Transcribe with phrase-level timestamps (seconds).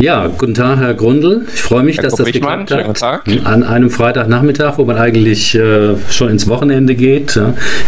[0.00, 1.46] Ja, guten Tag, Herr Grundl.
[1.52, 3.02] Ich freue mich, Herr dass das geklappt hat.
[3.44, 7.38] An einem Freitagnachmittag, wo man eigentlich äh, schon ins Wochenende geht.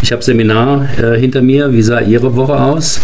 [0.02, 1.72] Ich habe Seminar äh, hinter mir.
[1.72, 3.00] Wie sah Ihre Woche aus?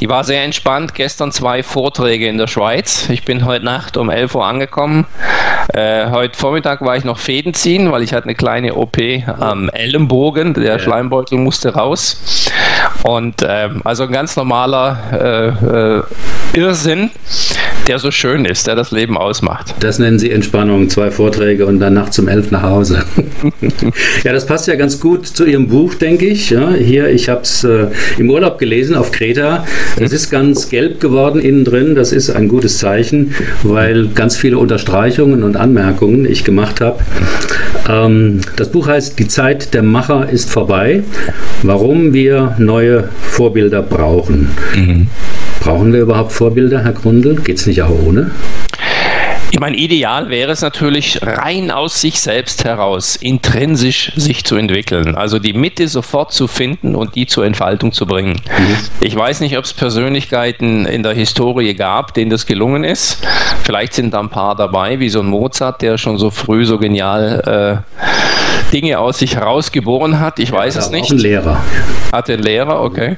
[0.00, 0.96] Die war sehr entspannt.
[0.96, 3.08] Gestern zwei Vorträge in der Schweiz.
[3.10, 5.06] Ich bin heute Nacht um 11 Uhr angekommen.
[5.72, 8.96] Äh, heute Vormittag war ich noch Fäden ziehen, weil ich hatte eine kleine OP
[9.38, 10.54] am Ellenbogen.
[10.54, 10.80] Der.
[10.80, 12.50] Schleimbeutel musste raus.
[13.04, 16.02] Und äh, also ein ganz normaler äh, äh
[16.52, 17.10] Irrsinn
[17.90, 19.74] der so schön ist, der das Leben ausmacht.
[19.80, 23.02] Das nennen Sie Entspannung, zwei Vorträge und dann nachts um elf nach Hause.
[24.22, 26.50] ja, das passt ja ganz gut zu Ihrem Buch, denke ich.
[26.50, 29.66] Ja, hier, ich habe es äh, im Urlaub gelesen auf Kreta.
[29.96, 31.96] Es ist ganz gelb geworden innen drin.
[31.96, 33.34] Das ist ein gutes Zeichen,
[33.64, 37.00] weil ganz viele Unterstreichungen und Anmerkungen ich gemacht habe.
[37.88, 41.02] Ähm, das Buch heißt Die Zeit der Macher ist vorbei.
[41.64, 44.48] Warum wir neue Vorbilder brauchen.
[44.76, 45.08] Mhm.
[45.60, 47.36] Brauchen wir überhaupt Vorbilder, Herr Grundl?
[47.36, 48.30] Geht es nicht auch ohne?
[49.52, 55.16] Ich meine, ideal wäre es natürlich, rein aus sich selbst heraus, intrinsisch sich zu entwickeln.
[55.16, 58.40] Also die Mitte sofort zu finden und die zur Entfaltung zu bringen.
[58.46, 58.76] Mhm.
[59.00, 63.18] Ich weiß nicht, ob es Persönlichkeiten in der Historie gab, denen das gelungen ist.
[63.64, 66.78] Vielleicht sind da ein paar dabei, wie so ein Mozart, der schon so früh so
[66.78, 70.38] genial äh, Dinge aus sich herausgeboren hat.
[70.38, 71.06] Ich weiß ja, es nicht.
[71.06, 71.64] Auch ein Lehrer.
[72.12, 73.16] Hat ein Lehrer, okay.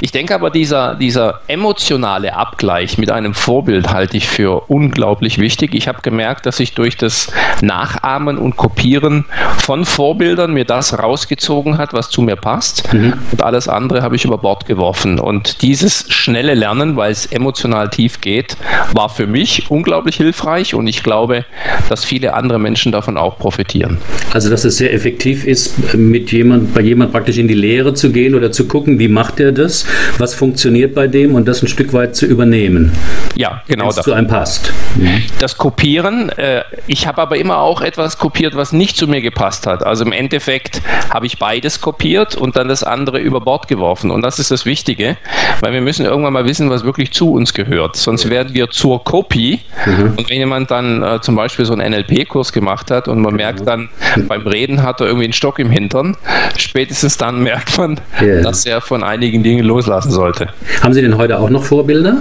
[0.00, 5.74] Ich denke aber, dieser, dieser emotionale Abgleich mit einem Vorbild halte ich für unglaublich wichtig.
[5.74, 7.32] Ich habe gemerkt, dass ich durch das
[7.62, 9.24] Nachahmen und Kopieren
[9.58, 12.92] von Vorbildern mir das rausgezogen hat, was zu mir passt.
[12.92, 13.14] Mhm.
[13.32, 15.18] Und alles andere habe ich über Bord geworfen.
[15.18, 18.56] Und dieses schnelle Lernen, weil es emotional tief geht,
[18.92, 21.44] war für mich unglaublich hilfreich und ich glaube,
[21.88, 23.98] dass viele andere Menschen davon auch profitieren.
[24.32, 28.12] Also, dass es sehr effektiv ist, mit jemand, bei jemand praktisch in die Lehre zu
[28.12, 29.87] gehen oder zu gucken, wie macht er das?
[30.18, 32.92] Was funktioniert bei dem und das ein Stück weit zu übernehmen.
[33.36, 33.86] Ja, genau.
[33.86, 34.72] Das zu einem passt.
[34.96, 35.22] Mhm.
[35.38, 39.66] Das Kopieren, äh, ich habe aber immer auch etwas kopiert, was nicht zu mir gepasst
[39.66, 39.84] hat.
[39.84, 44.10] Also im Endeffekt habe ich beides kopiert und dann das andere über Bord geworfen.
[44.10, 45.16] Und das ist das Wichtige,
[45.60, 47.96] weil wir müssen irgendwann mal wissen, was wirklich zu uns gehört.
[47.96, 49.60] Sonst werden wir zur Kopie.
[49.86, 50.14] Mhm.
[50.16, 53.44] Und wenn jemand dann äh, zum Beispiel so einen NLP-Kurs gemacht hat und man genau.
[53.44, 53.88] merkt dann,
[54.28, 56.16] beim Reden hat er irgendwie einen Stock im Hintern,
[56.56, 58.42] spätestens dann merkt man, yeah.
[58.42, 60.48] dass er von einigen Dingen los loslassen sollte.
[60.82, 62.16] Haben Sie denn heute auch noch Vorbilder?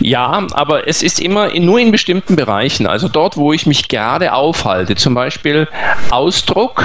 [0.00, 2.86] Ja, aber es ist immer in, nur in bestimmten Bereichen.
[2.86, 5.68] Also dort, wo ich mich gerade aufhalte, zum Beispiel
[6.10, 6.82] Ausdruck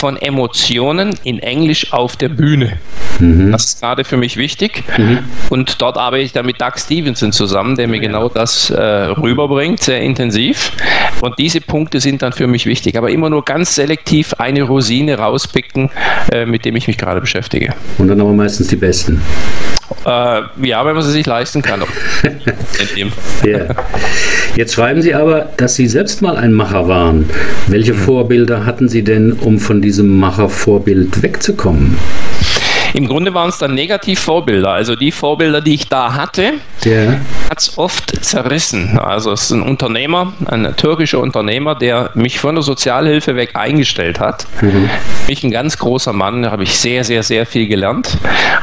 [0.00, 2.78] von Emotionen in Englisch auf der Bühne.
[3.18, 3.52] Mhm.
[3.52, 4.82] Das ist gerade für mich wichtig.
[4.96, 5.18] Mhm.
[5.50, 8.02] Und dort arbeite ich dann mit Doug Stevenson zusammen, der mir ja.
[8.04, 10.72] genau das äh, rüberbringt, sehr intensiv.
[11.20, 12.96] Und diese Punkte sind dann für mich wichtig.
[12.96, 15.90] Aber immer nur ganz selektiv eine Rosine rauspicken,
[16.32, 17.74] äh, mit dem ich mich gerade beschäftige.
[17.98, 19.20] Und dann aber meistens die besten.
[20.04, 21.82] Äh, ja, wenn man sie sich leisten kann.
[23.44, 23.74] yeah.
[24.56, 27.28] Jetzt schreiben Sie aber, dass Sie selbst mal ein Macher waren.
[27.66, 27.98] Welche mhm.
[27.98, 31.96] Vorbilder hatten Sie denn, um von diesem Machervorbild wegzukommen?
[32.92, 34.70] Im Grunde waren es dann Negativvorbilder.
[34.70, 37.20] Also die Vorbilder, die ich da hatte, yeah.
[37.48, 38.98] hat es oft zerrissen.
[38.98, 44.18] Also es ist ein Unternehmer, ein türkischer Unternehmer, der mich von der Sozialhilfe weg eingestellt
[44.18, 44.46] hat.
[44.60, 44.90] Mhm.
[45.28, 48.16] Mich ein ganz großer Mann, da habe ich sehr, sehr, sehr viel gelernt.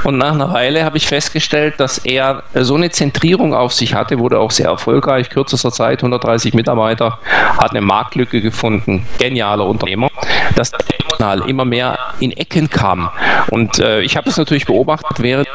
[0.03, 4.19] Und nach einer Weile habe ich festgestellt, dass er so eine Zentrierung auf sich hatte,
[4.19, 7.19] wurde auch sehr erfolgreich, kürzester Zeit, 130 Mitarbeiter,
[7.57, 10.09] hat eine Marktlücke gefunden, genialer Unternehmer,
[10.55, 10.79] dass er
[11.47, 13.09] immer mehr in Ecken kam.
[13.49, 15.47] Und äh, ich habe das natürlich beobachtet, während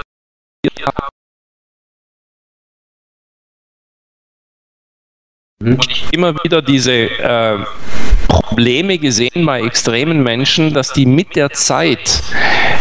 [5.64, 7.58] und ich immer wieder diese äh,
[8.26, 12.22] Probleme gesehen bei extremen Menschen, dass die mit der Zeit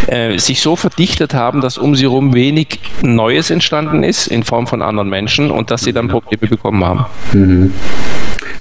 [0.07, 4.67] äh, sich so verdichtet haben, dass um sie herum wenig Neues entstanden ist in Form
[4.67, 7.05] von anderen Menschen und dass sie dann Probleme bekommen haben.
[7.33, 7.73] Mhm.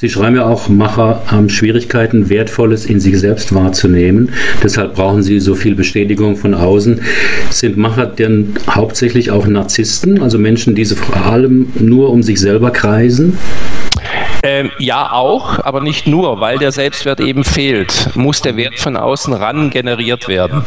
[0.01, 4.31] Sie schreiben ja auch, Macher haben Schwierigkeiten, Wertvolles in sich selbst wahrzunehmen.
[4.63, 7.03] Deshalb brauchen sie so viel Bestätigung von außen.
[7.51, 12.71] Sind Macher denn hauptsächlich auch Narzissten, also Menschen, die vor allem nur um sich selber
[12.71, 13.37] kreisen?
[14.43, 18.97] Ähm, ja, auch, aber nicht nur, weil der Selbstwert eben fehlt, muss der Wert von
[18.97, 20.65] außen ran generiert werden.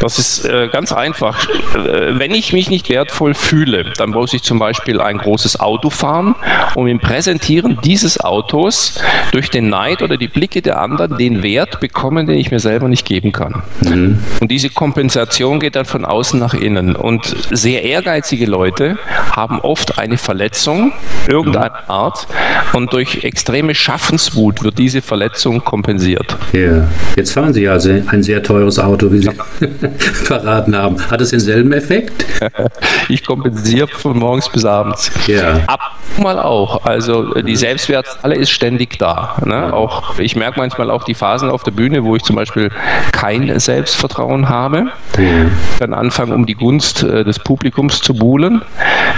[0.00, 1.46] Das ist äh, ganz einfach.
[1.74, 5.90] Äh, wenn ich mich nicht wertvoll fühle, dann muss ich zum Beispiel ein großes Auto
[5.90, 6.34] fahren,
[6.74, 8.98] um im Präsentieren dieses Autos
[9.32, 12.88] durch den Neid oder die Blicke der anderen den Wert bekommen, den ich mir selber
[12.88, 13.62] nicht geben kann.
[13.82, 14.22] Mhm.
[14.40, 16.96] Und diese Kompensation geht dann von außen nach innen.
[16.96, 18.98] Und sehr ehrgeizige Leute
[19.32, 20.92] haben oft eine Verletzung
[21.28, 22.26] irgendeiner Art.
[22.72, 26.36] Und und durch extreme Schaffenswut wird diese Verletzung kompensiert.
[26.52, 29.30] Ja, jetzt fahren Sie also ein sehr teures Auto, wie Sie
[29.98, 31.00] verraten haben.
[31.10, 32.24] Hat es denselben Effekt?
[33.08, 35.10] ich kompensiere von morgens bis abends.
[35.26, 35.60] Ja.
[35.66, 36.84] Ab mal auch.
[36.84, 39.36] Also die Selbstwerthalle ist ständig da.
[39.44, 39.72] Ne?
[39.72, 42.70] Auch ich merke manchmal auch die Phasen auf der Bühne, wo ich zum Beispiel
[43.12, 44.86] kein Selbstvertrauen habe.
[45.18, 45.46] Ja.
[45.78, 48.62] Dann anfange, um die Gunst äh, des Publikums zu buhlen.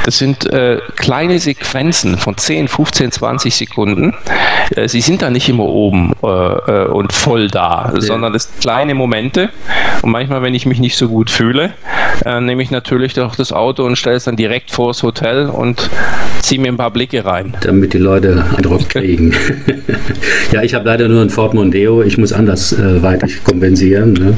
[0.04, 4.14] Das sind äh, kleine Sequenzen von 10, 15, 20 Sekunden.
[4.74, 8.00] Äh, sie sind da nicht immer oben äh, äh, und voll da, ja.
[8.00, 9.50] sondern es sind kleine Momente.
[10.02, 11.72] Und manchmal, wenn ich mich nicht so gut fühle,
[12.24, 15.88] äh, nehme ich natürlich doch das Auto und stelle es dann direkt vors Hotel und
[16.40, 17.56] ziehe mir ein paar Blicke rein.
[17.60, 19.34] Damit die Leute Eindruck kriegen.
[20.50, 22.02] ja, ich habe leider nur ein Ford Mondeo.
[22.02, 24.12] Ich muss anders äh, weiter kompensieren.
[24.12, 24.34] Ne?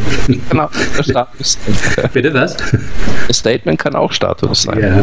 [0.51, 0.69] Genau,
[1.01, 1.59] Status.
[2.13, 2.57] Bitte was?
[3.29, 4.81] Das Statement kann auch Status sein.
[4.81, 5.01] Ja.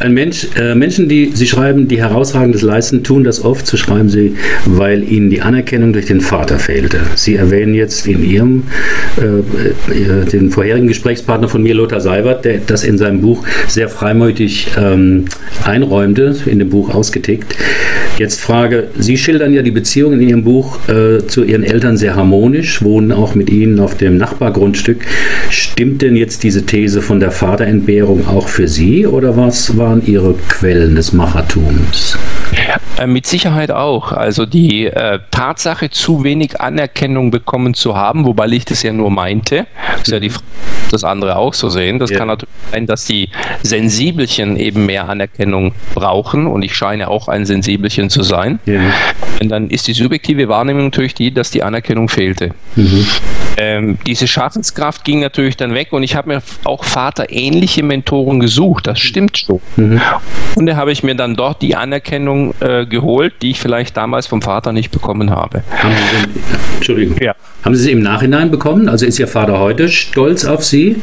[0.00, 4.08] Ein Mensch, äh, Menschen, die Sie schreiben, die herausragendes leisten, tun das oft, so schreiben
[4.08, 4.36] Sie,
[4.66, 7.00] weil ihnen die Anerkennung durch den Vater fehlte.
[7.14, 8.64] Sie erwähnen jetzt in Ihrem,
[9.18, 13.88] äh, äh den vorherigen Gesprächspartner von mir, Lothar Seiwert, der das in seinem Buch sehr
[13.88, 15.26] freimütig ähm,
[15.64, 17.54] einräumte, in dem Buch ausgetickt.
[18.16, 22.14] Jetzt Frage, Sie schildern ja die Beziehung in Ihrem Buch äh, zu Ihren Eltern sehr
[22.14, 25.04] harmonisch, wohnen auch mit Ihnen auf dem Nachbargrundstück.
[25.50, 30.34] Stimmt denn jetzt diese These von der Vaterentbehrung auch für Sie oder was waren Ihre
[30.48, 32.16] Quellen des Machertums?
[32.98, 34.12] Äh, mit Sicherheit auch.
[34.12, 39.10] Also die äh, Tatsache, zu wenig Anerkennung bekommen zu haben, wobei ich das ja nur
[39.10, 39.66] meinte,
[40.00, 40.44] ist ja die Frage,
[40.94, 41.98] das andere auch so sehen.
[41.98, 42.18] Das ja.
[42.18, 43.28] kann natürlich sein, dass die
[43.62, 48.58] Sensibelchen eben mehr Anerkennung brauchen und ich scheine auch ein Sensibelchen zu sein.
[48.66, 48.80] Ja.
[49.40, 52.50] Und dann ist die subjektive Wahrnehmung natürlich die, dass die Anerkennung fehlte.
[52.76, 53.06] Mhm.
[53.56, 58.86] Ähm, diese Schaffenskraft ging natürlich dann weg und ich habe mir auch vaterähnliche Mentoren gesucht,
[58.86, 59.60] das stimmt schon.
[59.76, 60.00] Mhm.
[60.56, 64.26] Und da habe ich mir dann dort die Anerkennung äh, geholt, die ich vielleicht damals
[64.26, 65.62] vom Vater nicht bekommen habe.
[65.70, 66.42] Haben Sie denn,
[66.76, 67.18] Entschuldigung.
[67.20, 67.34] Ja.
[67.64, 68.88] Haben Sie sie im Nachhinein bekommen?
[68.88, 71.02] Also ist Ihr Vater heute stolz auf Sie?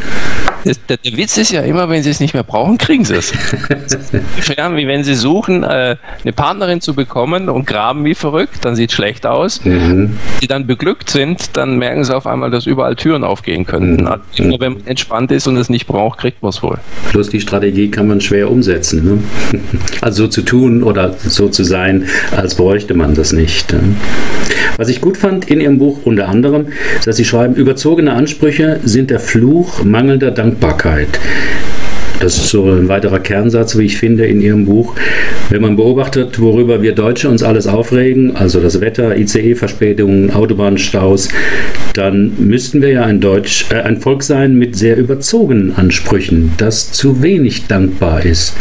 [0.63, 3.33] Der, der, Witz ist ja immer, wenn Sie es nicht mehr brauchen, kriegen Sie es.
[4.13, 8.89] wie wenn Sie suchen, äh, eine Partnerin zu bekommen und graben wie verrückt, dann sieht
[8.89, 9.63] es schlecht aus.
[9.65, 10.17] Mhm.
[10.39, 14.03] Sie dann beglückt sind, dann merken Sie auf einmal, dass überall Türen aufgehen könnten.
[14.03, 14.07] Mhm.
[14.07, 16.77] Also nur wenn man entspannt ist und es nicht braucht, kriegt man es wohl.
[17.09, 19.03] Plus die Strategie kann man schwer umsetzen.
[19.03, 19.59] Ne?
[20.01, 22.05] Also so zu tun oder so zu sein,
[22.35, 23.73] als bräuchte man das nicht.
[24.77, 26.67] Was ich gut fand in Ihrem Buch unter anderem,
[26.97, 31.19] ist, dass Sie schreiben, überzogene Ansprüche sind der Fluch mangelnder Dankbarkeit.
[32.21, 34.95] Das ist so ein weiterer Kernsatz, wie ich finde, in Ihrem Buch.
[35.49, 41.29] Wenn man beobachtet, worüber wir Deutsche uns alles aufregen, also das Wetter, ICE-Verspätungen, Autobahnstaus,
[41.95, 46.91] dann müssten wir ja ein, Deutsch, äh, ein Volk sein mit sehr überzogenen Ansprüchen, das
[46.91, 48.53] zu wenig dankbar ist.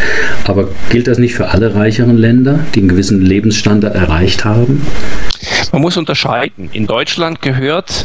[0.45, 4.81] Aber gilt das nicht für alle reicheren Länder, die einen gewissen Lebensstandard erreicht haben?
[5.73, 6.69] Man muss unterscheiden.
[6.73, 8.05] In Deutschland gehört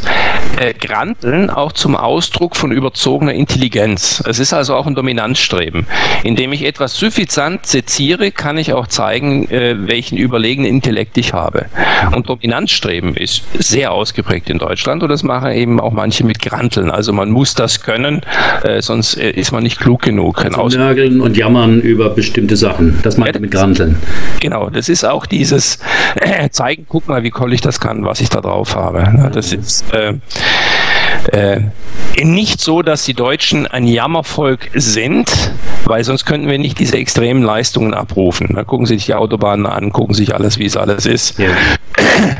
[0.58, 4.22] äh, Granteln auch zum Ausdruck von überzogener Intelligenz.
[4.26, 5.86] Es ist also auch ein Dominanzstreben.
[6.22, 11.66] Indem ich etwas suffisant seziere, kann ich auch zeigen, äh, welchen überlegenen Intellekt ich habe.
[12.14, 16.90] Und Dominanzstreben ist sehr ausgeprägt in Deutschland und das machen eben auch manche mit Granteln.
[16.90, 18.22] Also man muss das können,
[18.62, 20.44] äh, sonst äh, ist man nicht klug genug.
[20.44, 23.00] Also nörgeln und jammern über bestimmte Sachen.
[23.02, 23.96] Das meint ja, mit Granteln.
[24.40, 25.78] Genau, das ist auch dieses
[26.50, 29.30] zeigen, guck mal, wie toll ich das kann, was ich da drauf habe.
[29.32, 30.14] Das ist äh,
[31.32, 31.60] äh,
[32.22, 35.30] nicht so, dass die Deutschen ein Jammervolk sind,
[35.84, 38.54] weil sonst könnten wir nicht diese extremen Leistungen abrufen.
[38.54, 41.38] Da gucken Sie sich die Autobahnen an, gucken sich alles, wie es alles ist.
[41.38, 41.50] Ja.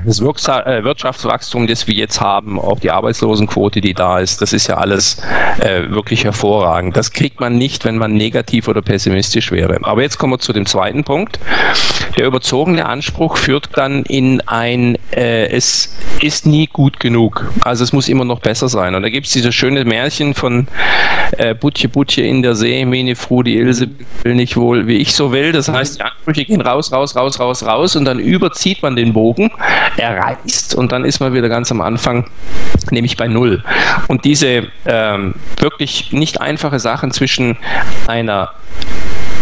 [0.05, 4.67] Das äh, Wirtschaftswachstum, das wir jetzt haben, auch die Arbeitslosenquote, die da ist, das ist
[4.69, 5.19] ja alles
[5.61, 6.97] äh, wirklich hervorragend.
[6.97, 9.79] Das kriegt man nicht, wenn man negativ oder pessimistisch wäre.
[9.83, 11.39] Aber jetzt kommen wir zu dem zweiten Punkt.
[12.17, 17.53] Der überzogene Anspruch führt dann in ein, äh, es ist nie gut genug.
[17.61, 18.76] Also es muss immer noch besser sein.
[18.95, 20.69] Und da gibt es dieses schöne Märchen von
[21.39, 23.89] äh, Butje Butje in der See, meine Fru, die Ilse
[24.23, 25.53] will nicht wohl, wie ich so will.
[25.53, 29.13] Das heißt, die Ansprüche gehen raus, raus, raus, raus, raus und dann überzieht man den
[29.13, 29.51] Bogen,
[29.97, 32.27] er reißt und dann ist man wieder ganz am Anfang,
[32.91, 33.63] nämlich bei Null.
[34.09, 37.57] Und diese ähm, wirklich nicht einfache Sachen zwischen
[38.07, 38.51] einer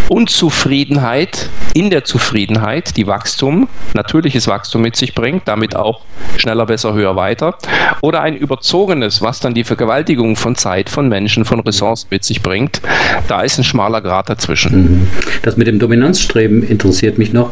[0.08, 6.02] Unzufriedenheit in der Zufriedenheit, die Wachstum, natürliches Wachstum mit sich bringt, damit auch
[6.36, 7.56] schneller, besser, höher, weiter.
[8.00, 12.42] Oder ein überzogenes, was dann die Vergewaltigung von Zeit, von Menschen, von Ressourcen mit sich
[12.42, 12.80] bringt.
[13.28, 14.82] Da ist ein schmaler Grad dazwischen.
[14.82, 15.08] Mhm.
[15.42, 17.50] Das mit dem Dominanzstreben interessiert mich noch.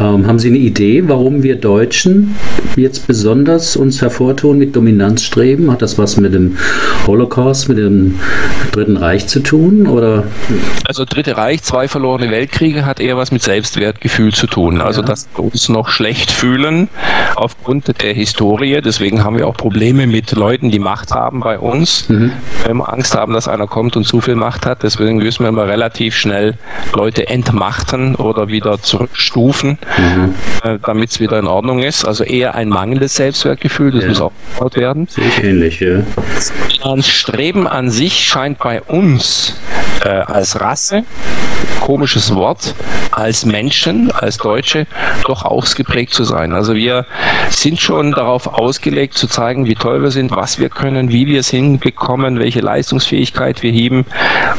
[0.00, 2.36] Ähm, haben Sie eine Idee, warum wir Deutschen
[2.76, 5.70] jetzt besonders uns hervortun mit Dominanzstreben?
[5.70, 6.56] Hat das was mit dem
[7.06, 8.18] Holocaust, mit dem
[8.72, 9.86] Dritten Reich zu tun?
[9.86, 10.24] Oder?
[10.84, 14.80] Also Dritte Reich, zwei zwei verlorene Weltkriege hat eher was mit Selbstwertgefühl zu tun.
[14.80, 16.88] Also, dass wir uns noch schlecht fühlen
[17.34, 18.80] aufgrund der Historie.
[18.82, 22.08] Deswegen haben wir auch Probleme mit Leuten, die Macht haben bei uns.
[22.08, 22.32] Mhm.
[22.64, 24.82] Wenn wir Angst haben, dass einer kommt und zu viel Macht hat.
[24.82, 26.54] Deswegen müssen wir immer relativ schnell
[26.94, 30.34] Leute entmachten oder wieder zurückstufen, mhm.
[30.64, 32.04] äh, damit es wieder in Ordnung ist.
[32.04, 34.08] Also eher ein mangelndes Selbstwertgefühl, das ja.
[34.08, 35.06] muss aufgebaut werden.
[35.08, 36.02] Sehe ich ähnlich, ja.
[36.34, 39.56] Das Streben an sich scheint bei uns
[40.04, 41.04] äh, als Rasse,
[41.80, 42.74] komisches Wort,
[43.10, 44.86] als Menschen, als Deutsche
[45.24, 46.52] doch ausgeprägt zu sein.
[46.52, 47.06] Also wir
[47.50, 51.40] sind schon darauf ausgelegt zu zeigen, wie toll wir sind, was wir können, wie wir
[51.40, 54.04] es hinbekommen, welche Leistungsfähigkeit wir heben.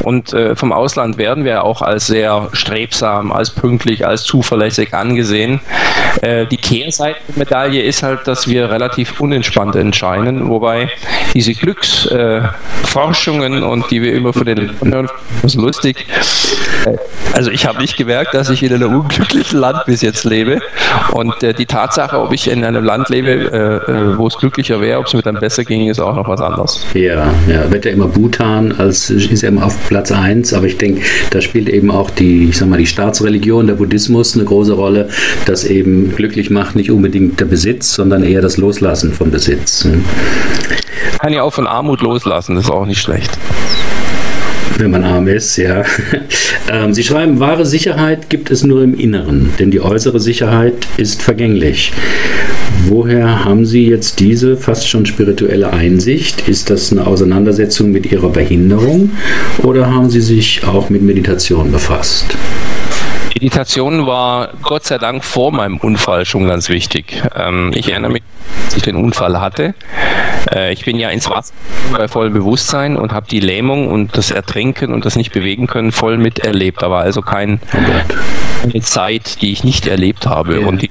[0.02, 5.60] Und äh, vom Ausland werden wir auch als sehr strebsam, als pünktlich, als zuverlässig angesehen.
[6.22, 10.88] Äh, die Kehrseite der Medaille ist halt, dass wir relativ unentspannt entscheiden, wobei
[11.34, 14.70] diese Glücksforschungen und die wir immer von den
[15.42, 16.06] das ist lustig.
[17.32, 20.60] Also ich habe nicht gemerkt, dass ich in einem unglücklichen Land bis jetzt lebe.
[21.12, 24.80] Und äh, die Tatsache, ob ich in einem Land lebe, äh, äh wo es glücklicher
[24.80, 26.84] wäre, ob es mir dann besser ging, ist auch noch was anderes.
[26.94, 30.78] Ja, ja, wird ja immer Bhutan als ist ja immer auf Platz 1, aber ich
[30.78, 34.72] denke, da spielt eben auch die, ich sag mal, die Staatsreligion, der Buddhismus eine große
[34.72, 35.08] Rolle,
[35.46, 39.86] das eben glücklich macht nicht unbedingt der Besitz, sondern eher das Loslassen von Besitz.
[41.18, 43.30] Kann ja auch von Armut loslassen, das ist auch nicht schlecht
[44.80, 45.84] wenn man arm ist, ja.
[46.72, 51.20] Ähm, Sie schreiben, wahre Sicherheit gibt es nur im Inneren, denn die äußere Sicherheit ist
[51.20, 51.92] vergänglich.
[52.86, 56.48] Woher haben Sie jetzt diese fast schon spirituelle Einsicht?
[56.48, 59.10] Ist das eine Auseinandersetzung mit Ihrer Behinderung
[59.64, 62.36] oder haben Sie sich auch mit Meditation befasst?
[63.34, 67.22] Meditation war Gott sei Dank vor meinem Unfall schon ganz wichtig.
[67.36, 68.22] Ähm, ich erinnere mich,
[68.64, 69.74] als ich den Unfall hatte.
[70.52, 71.54] Äh, ich bin ja ins Wasser
[71.92, 75.92] bei vollem Bewusstsein und habe die Lähmung und das Ertrinken und das nicht bewegen können
[75.92, 76.82] voll miterlebt.
[76.82, 80.60] Da war also kein, keine Zeit, die ich nicht erlebt habe.
[80.60, 80.90] Und in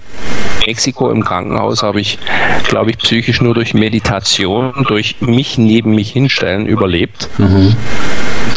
[0.65, 2.19] Mexiko im Krankenhaus habe ich,
[2.67, 7.29] glaube ich, psychisch nur durch Meditation, durch mich neben mich hinstellen überlebt.
[7.38, 7.75] Mhm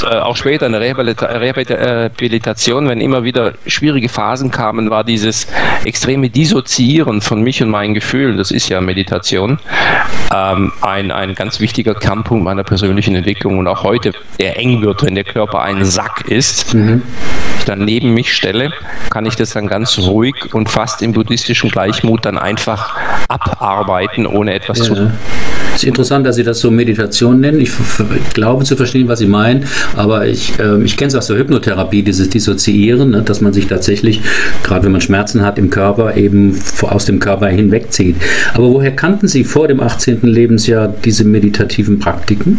[0.03, 5.47] äh, auch später in der Rehabilitation, wenn immer wieder schwierige Phasen kamen, war dieses
[5.85, 9.59] extreme Dissoziieren von mich und meinen Gefühlen, das ist ja Meditation,
[10.35, 15.03] ähm, ein, ein ganz wichtiger Kernpunkt meiner persönlichen Entwicklung und auch heute, der eng wird,
[15.03, 16.75] wenn der Körper ein Sack ist.
[16.75, 17.03] Mhm
[17.63, 18.73] ich dann neben mich stelle,
[19.11, 22.97] kann ich das dann ganz ruhig und fast im buddhistischen Gleichmut dann einfach
[23.29, 24.85] abarbeiten, ohne etwas ja.
[24.85, 25.13] zu tun.
[25.71, 27.61] Es ist interessant, dass Sie das so Meditation nennen.
[27.61, 27.71] Ich
[28.35, 32.03] glaube zu verstehen, was Sie meinen, aber ich, äh, ich kenne es aus der Hypnotherapie,
[32.03, 34.21] dieses Dissoziieren, ne, dass man sich tatsächlich,
[34.63, 38.17] gerade wenn man Schmerzen hat im Körper, eben aus dem Körper hinwegzieht.
[38.55, 40.21] Aber woher kannten Sie vor dem 18.
[40.23, 42.59] Lebensjahr diese meditativen Praktiken?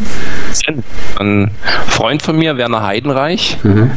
[1.20, 1.52] Ein
[1.88, 3.92] Freund von mir, Werner Heidenreich, mhm.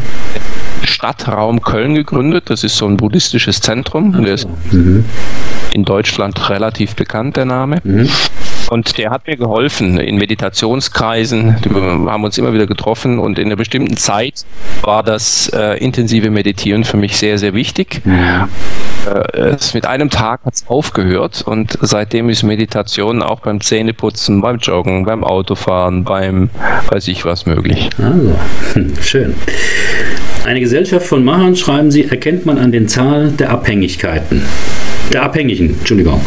[0.82, 2.44] Stadtraum Köln gegründet.
[2.46, 4.22] Das ist so ein buddhistisches Zentrum.
[4.22, 5.04] Der ist mhm.
[5.72, 7.78] in Deutschland relativ bekannt, der Name.
[7.84, 8.08] Mhm.
[8.68, 11.56] Und der hat mir geholfen in Meditationskreisen.
[11.62, 14.44] Wir haben uns immer wieder getroffen und in einer bestimmten Zeit
[14.82, 18.02] war das äh, intensive Meditieren für mich sehr, sehr wichtig.
[18.04, 18.48] Ja.
[19.06, 24.58] Äh, mit einem Tag hat es aufgehört und seitdem ist Meditation auch beim Zähneputzen, beim
[24.58, 26.50] Joggen, beim Autofahren, beim
[26.88, 27.90] weiß ich was möglich.
[27.98, 28.36] Also,
[29.00, 29.34] schön.
[30.44, 34.42] Eine Gesellschaft von Mahern, schreiben Sie, erkennt man an den Zahlen der Abhängigkeiten.
[35.12, 36.20] Der Abhängigen, Entschuldigung.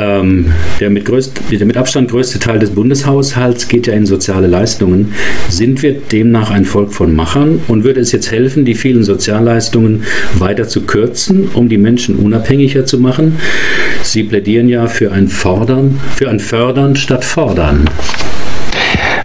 [0.00, 0.46] Ähm,
[0.80, 5.12] der, mit größt, der mit Abstand größte Teil des Bundeshaushalts geht ja in soziale Leistungen.
[5.50, 10.04] Sind wir demnach ein Volk von Machern und würde es jetzt helfen, die vielen Sozialleistungen
[10.38, 13.36] weiter zu kürzen, um die Menschen unabhängiger zu machen?
[14.02, 17.84] Sie plädieren ja für ein Fordern, für ein Fördern statt Fordern.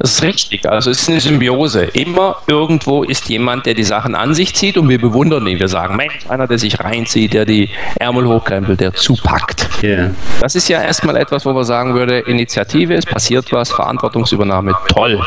[0.05, 0.69] Das ist richtig.
[0.69, 1.85] Also es ist eine Symbiose.
[1.85, 5.59] Immer irgendwo ist jemand, der die Sachen an sich zieht und wir bewundern ihn.
[5.59, 9.67] Wir sagen, Mensch, einer, der sich reinzieht, der die Ärmel hochkrempelt, der zupackt.
[9.81, 10.11] Yeah.
[10.41, 15.25] Das ist ja erstmal etwas, wo man sagen würde, Initiative, es passiert was, Verantwortungsübernahme, toll.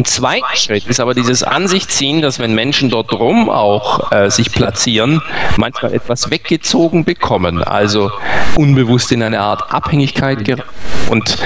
[0.00, 4.50] Im zweiten Schritt ist aber dieses Ansichtziehen, dass wenn Menschen dort drum auch äh, sich
[4.50, 5.20] platzieren,
[5.58, 8.10] manchmal etwas weggezogen bekommen, also
[8.56, 10.70] unbewusst in eine Art Abhängigkeit geraten.
[11.10, 11.36] Und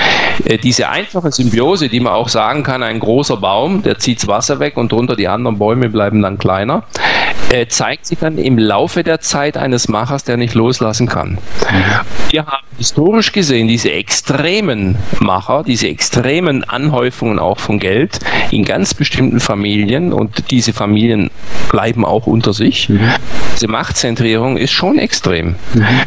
[0.45, 4.29] äh, diese einfache Symbiose, die man auch sagen kann, ein großer Baum, der zieht das
[4.29, 6.85] Wasser weg und drunter die anderen Bäume bleiben dann kleiner,
[7.51, 11.39] äh, zeigt sich dann im Laufe der Zeit eines Machers, der nicht loslassen kann.
[12.31, 18.19] Wir haben historisch gesehen diese extremen Macher, diese extremen Anhäufungen auch von Geld
[18.53, 21.31] in ganz bestimmten Familien und diese Familien
[21.71, 22.89] bleiben auch unter sich.
[22.89, 23.01] Mhm.
[23.65, 25.55] Diese Machtzentrierung ist schon extrem.
[25.73, 26.03] Mhm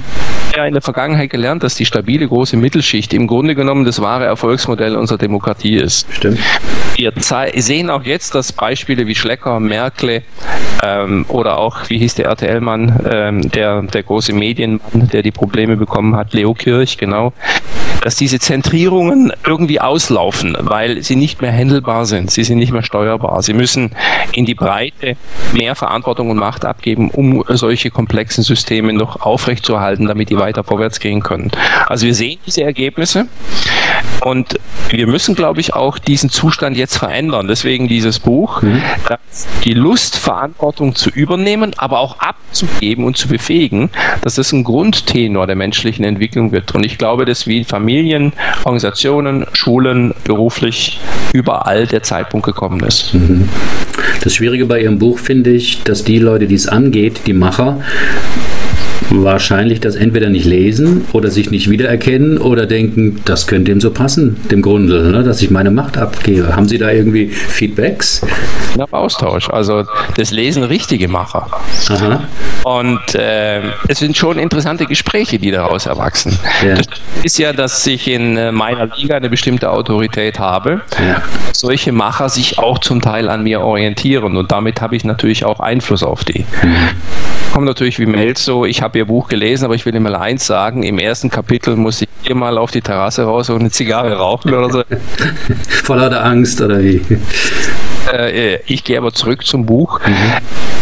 [0.58, 4.26] ja in der Vergangenheit gelernt, dass die stabile große Mittelschicht im Grunde genommen das wahre
[4.26, 6.08] Erfolgsmodell unserer Demokratie ist.
[6.12, 6.40] Stimmt.
[6.96, 7.14] Wir
[7.56, 10.24] sehen auch jetzt, dass Beispiele wie Schlecker, Merkel
[10.84, 15.78] ähm, oder auch, wie hieß der RTL-Mann, ähm, der, der große Medienmann, der die Probleme
[15.78, 17.34] bekommen hat, Leo Kirch, genau,
[18.02, 22.84] dass diese Zentrierungen irgendwie auslaufen, weil sie nicht mehr händelbar sind, sie sind nicht mehr
[22.84, 23.44] steuerbar.
[23.44, 23.92] Sie müssen
[24.32, 25.18] in die Breite
[25.54, 31.00] mehr Verantwortung und Macht abgeben, um solche komplexen Systeme noch aufrechtzuerhalten, damit die weiter vorwärts
[31.00, 31.52] gehen können.
[31.88, 33.28] Also wir sehen diese Ergebnisse
[34.22, 37.48] und wir müssen, glaube ich, auch diesen Zustand jetzt verändern.
[37.48, 38.82] Deswegen dieses Buch, mhm.
[39.64, 43.90] die Lust, Verantwortung zu übernehmen, aber auch abzugeben und zu befähigen,
[44.22, 46.74] dass das ein Grundtenor der menschlichen Entwicklung wird.
[46.74, 51.00] Und ich glaube, dass wie Familien, Organisationen, Schulen, beruflich
[51.34, 53.14] überall der Zeitpunkt gekommen ist.
[53.14, 53.50] Mhm.
[54.28, 57.80] Das Schwierige bei Ihrem Buch finde ich, dass die Leute, die es angeht, die Macher,
[59.10, 63.92] wahrscheinlich das entweder nicht lesen oder sich nicht wiedererkennen oder denken, das könnte ihm so
[63.92, 66.56] passen, dem Grunde, ne, dass ich meine Macht abgebe.
[66.56, 68.26] Haben Sie da irgendwie Feedbacks?
[68.78, 69.50] Ja, Austausch.
[69.50, 69.86] Also
[70.16, 71.48] das lesen richtige Macher.
[71.90, 72.24] Aha.
[72.64, 76.38] Und äh, es sind schon interessante Gespräche, die daraus erwachsen.
[76.66, 76.76] Ja.
[76.76, 76.88] Das
[77.24, 80.82] ist ja, dass ich in äh, meiner Liga eine bestimmte Autorität habe.
[81.00, 81.22] Ja.
[81.54, 85.60] Solche Macher sich auch zum Teil an mir orientieren und damit habe ich natürlich auch
[85.60, 86.46] Einfluss auf die.
[86.62, 86.90] Mhm
[87.58, 90.84] kommt natürlich wie Mails so, ich Ihr Buch gelesen, aber ich will mal eins sagen,
[90.84, 94.54] im ersten Kapitel muss ich hier mal auf die Terrasse raus und eine Zigarre rauchen
[94.54, 94.84] oder so.
[95.84, 97.02] Voller der Angst oder wie?
[98.12, 100.00] Äh, ich gehe aber zurück zum Buch.
[100.06, 100.16] Mhm.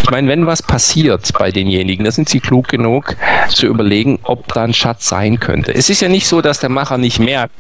[0.05, 3.15] Ich meine, wenn was passiert bei denjenigen, da sind sie klug genug
[3.49, 5.73] zu überlegen, ob da ein Schatz sein könnte.
[5.73, 7.55] Es ist ja nicht so, dass der Macher nicht merkt,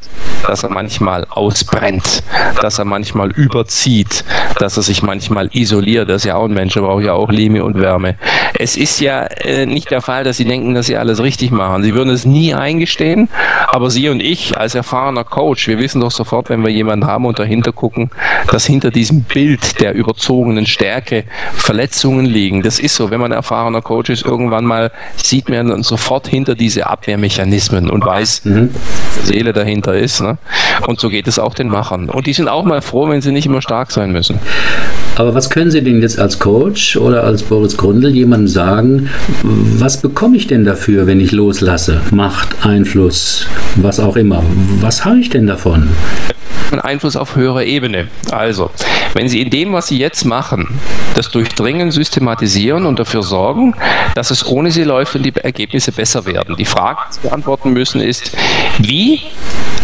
[0.47, 2.21] dass er manchmal ausbrennt,
[2.61, 4.23] dass er manchmal überzieht,
[4.59, 6.07] dass er sich manchmal isoliert.
[6.07, 8.15] Das ist ja auch ein Mensch, er braucht ja auch Liebe und Wärme.
[8.53, 11.81] Es ist ja äh, nicht der Fall, dass sie denken, dass sie alles richtig machen.
[11.81, 13.27] Sie würden es nie eingestehen,
[13.67, 17.25] aber Sie und ich als erfahrener Coach, wir wissen doch sofort, wenn wir jemanden haben
[17.25, 18.11] und dahinter gucken,
[18.51, 22.61] dass hinter diesem Bild der überzogenen Stärke Verletzungen liegen.
[22.61, 26.55] Das ist so, wenn man erfahrener Coach ist, irgendwann mal sieht man dann sofort hinter
[26.55, 28.69] diese Abwehrmechanismen und weiß, mhm.
[29.23, 30.21] Seele dahinter ist.
[30.21, 30.37] Ne?
[30.87, 32.09] Und so geht es auch den Machern.
[32.09, 34.39] Und die sind auch mal froh, wenn sie nicht immer stark sein müssen.
[35.17, 39.09] Aber was können Sie denn jetzt als Coach oder als Boris Grundl jemandem sagen,
[39.43, 42.01] was bekomme ich denn dafür, wenn ich loslasse?
[42.11, 44.43] Macht, Einfluss, was auch immer.
[44.81, 45.89] Was habe ich denn davon?
[46.79, 48.07] Einfluss auf höherer Ebene.
[48.31, 48.71] Also,
[49.13, 50.79] wenn Sie in dem, was Sie jetzt machen,
[51.15, 53.75] das durchdringen, systematisieren und dafür sorgen,
[54.13, 56.55] dass es ohne Sie läuft und die Ergebnisse besser werden.
[56.57, 58.35] Die Frage, die Sie beantworten müssen, ist,
[58.79, 59.21] wie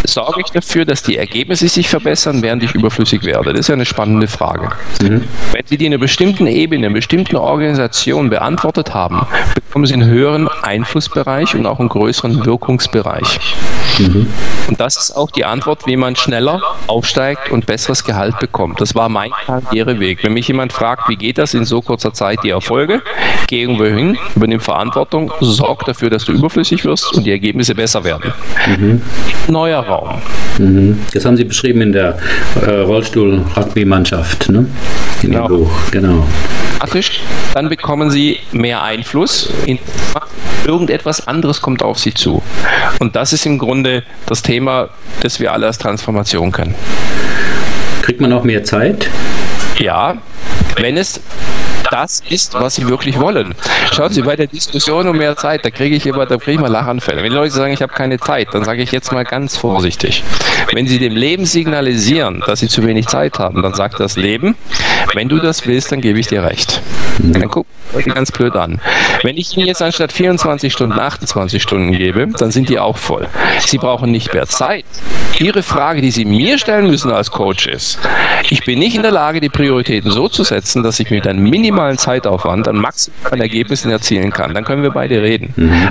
[0.05, 3.51] sorge ich dafür, dass die Ergebnisse sich verbessern, während ich überflüssig werde?
[3.51, 4.69] Das ist ja eine spannende Frage.
[5.01, 5.23] Mhm.
[5.51, 9.93] Wenn Sie die in einer bestimmten Ebene, in einer bestimmten Organisation beantwortet haben, bekommen Sie
[9.93, 13.39] einen höheren Einflussbereich und auch einen größeren Wirkungsbereich.
[14.01, 14.27] Mhm.
[14.67, 18.81] Und das ist auch die Antwort, wie man schneller aufsteigt und besseres Gehalt bekommt.
[18.81, 20.23] Das war mein Karriereweg.
[20.23, 23.01] Wenn mich jemand fragt, wie geht das in so kurzer Zeit die Erfolge,
[23.47, 28.03] geh irgendwo hin, übernimm Verantwortung, sorg dafür, dass du überflüssig wirst und die Ergebnisse besser
[28.03, 28.33] werden.
[28.67, 29.01] Mhm.
[29.47, 30.21] Neuer Raum.
[30.57, 30.99] Mhm.
[31.13, 32.17] Das haben Sie beschrieben in der
[32.65, 34.65] äh, Rollstuhl-Rugby-Mannschaft, ne?
[35.21, 35.47] In genau.
[35.47, 36.25] dem Buch, genau.
[37.53, 39.53] Dann bekommen Sie mehr Einfluss.
[39.65, 39.79] In
[40.65, 42.41] irgendetwas anderes kommt auf Sie zu.
[42.99, 44.89] Und das ist im Grunde das Thema,
[45.21, 46.75] das wir alle als Transformation können.
[48.01, 49.09] Kriegt man auch mehr Zeit?
[49.79, 50.17] Ja,
[50.77, 51.21] wenn es
[51.89, 53.53] das ist, was sie wirklich wollen.
[53.93, 56.59] Schaut Sie, bei der Diskussion um mehr Zeit, da kriege ich immer, da kriege ich
[56.59, 57.17] mal Lachanfälle.
[57.17, 60.23] Wenn die Leute sagen, ich habe keine Zeit, dann sage ich jetzt mal ganz vorsichtig.
[60.73, 64.55] Wenn Sie dem Leben signalisieren, dass Sie zu wenig Zeit haben, dann sagt das Leben,
[65.13, 66.81] wenn du das willst, dann gebe ich dir recht.
[67.19, 67.67] Dann guck
[68.13, 68.79] ganz blöd an.
[69.23, 73.27] Wenn ich Ihnen jetzt anstatt 24 Stunden 28 Stunden gebe, dann sind die auch voll.
[73.59, 74.85] Sie brauchen nicht mehr Zeit.
[75.39, 77.99] Ihre Frage, die Sie mir stellen müssen als Coach ist,
[78.49, 81.43] ich bin nicht in der Lage, die Prioritäten so zu setzen, dass ich mit einem
[81.43, 84.53] minimalen Zeitaufwand an maximalen Ergebnissen erzielen kann.
[84.53, 85.53] Dann können wir beide reden.
[85.55, 85.89] Mhm.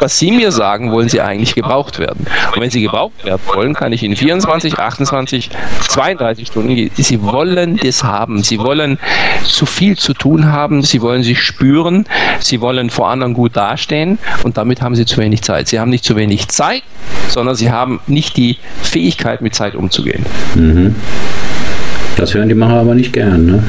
[0.00, 2.26] Was Sie mir sagen, wollen Sie eigentlich gebraucht werden.
[2.54, 5.50] Und wenn Sie gebraucht werden wollen, kann ich Ihnen 24, 28,
[5.88, 6.90] 32 Stunden geben.
[6.96, 8.42] Sie wollen das haben.
[8.42, 8.98] Sie wollen
[9.44, 10.82] zu viel zu tun haben.
[10.82, 12.06] Sie wollen sich spüren.
[12.40, 14.18] Sie wollen vor anderen gut dastehen.
[14.42, 15.68] Und damit haben Sie zu wenig Zeit.
[15.68, 16.82] Sie haben nicht zu wenig Zeit,
[17.28, 20.24] sondern Sie haben nicht die Fähigkeit, mit Zeit umzugehen.
[20.54, 20.94] Mhm.
[22.16, 23.62] Das hören die Macher aber nicht gern, ne?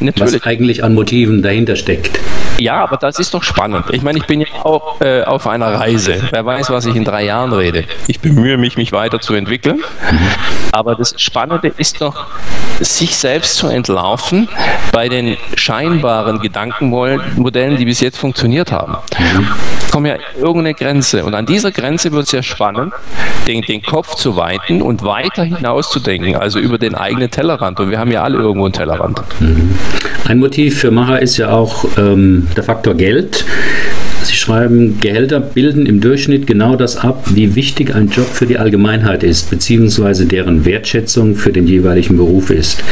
[0.00, 0.34] Natürlich.
[0.34, 2.20] Was eigentlich an Motiven dahinter steckt.
[2.60, 3.86] Ja, aber das ist doch spannend.
[3.90, 6.22] Ich meine, ich bin ja auch äh, auf einer Reise.
[6.30, 7.84] Wer weiß, was ich in drei Jahren rede.
[8.06, 9.82] Ich bemühe mich, mich weiterzuentwickeln.
[10.72, 12.26] Aber das Spannende ist doch,
[12.80, 14.48] sich selbst zu entlarven
[14.92, 18.96] bei den scheinbaren Gedankenmodellen, die bis jetzt funktioniert haben.
[19.84, 21.24] Es kommt ja irgendeine Grenze.
[21.24, 22.92] Und an dieser Grenze wird es ja spannend,
[23.46, 27.80] den, den Kopf zu weiten und weiter hinaus zu denken, also über den eigenen Tellerrand.
[27.80, 29.20] Und wir haben ja alle irgendwo einen Tellerrand.
[30.30, 33.44] Ein Motiv für Macher ist ja auch ähm, der Faktor Geld.
[34.22, 38.56] Sie schreiben, Gehälter bilden im Durchschnitt genau das ab, wie wichtig ein Job für die
[38.56, 42.84] Allgemeinheit ist, beziehungsweise deren Wertschätzung für den jeweiligen Beruf ist.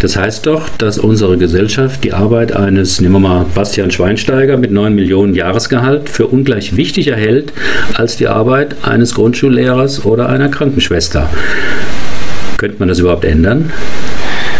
[0.00, 4.70] Das heißt doch, dass unsere Gesellschaft die Arbeit eines, nehmen wir mal Bastian Schweinsteiger mit
[4.70, 7.52] 9 Millionen Jahresgehalt für ungleich wichtiger hält
[7.92, 11.28] als die Arbeit eines Grundschullehrers oder einer Krankenschwester.
[12.56, 13.70] Könnte man das überhaupt ändern?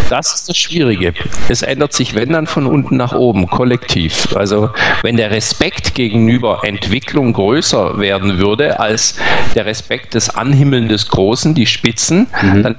[0.09, 1.13] Das ist das Schwierige.
[1.49, 4.35] Es ändert sich, wenn dann von unten nach oben, kollektiv.
[4.35, 4.71] Also
[5.03, 9.17] wenn der Respekt gegenüber Entwicklung größer werden würde als
[9.55, 12.63] der Respekt des Anhimmeln des Großen, die Spitzen, mhm.
[12.63, 12.75] dann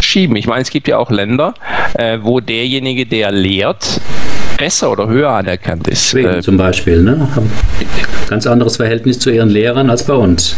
[0.00, 0.36] schieben.
[0.36, 1.54] Ich meine, es gibt ja auch Länder,
[1.94, 4.00] äh, wo derjenige, der lehrt,
[4.56, 6.08] besser oder höher anerkannt ist.
[6.08, 7.28] Schweden äh, zum Beispiel, ne?
[8.30, 10.54] Ganz anderes Verhältnis zu ihren Lehrern als bei uns.